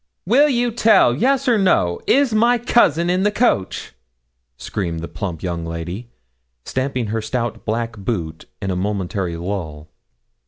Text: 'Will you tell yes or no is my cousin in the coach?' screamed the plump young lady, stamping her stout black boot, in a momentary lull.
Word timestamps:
'Will 0.25 0.49
you 0.49 0.71
tell 0.71 1.15
yes 1.15 1.47
or 1.47 1.59
no 1.59 2.01
is 2.07 2.33
my 2.33 2.57
cousin 2.57 3.07
in 3.07 3.21
the 3.21 3.29
coach?' 3.31 3.93
screamed 4.57 5.01
the 5.01 5.07
plump 5.07 5.43
young 5.43 5.63
lady, 5.63 6.09
stamping 6.65 7.05
her 7.13 7.21
stout 7.21 7.65
black 7.65 7.95
boot, 7.97 8.45
in 8.63 8.71
a 8.71 8.75
momentary 8.75 9.37
lull. 9.37 9.89